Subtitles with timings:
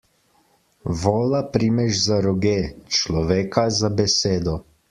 [1.01, 2.57] Vola primeš za roge,
[3.01, 4.61] človeka za besedo.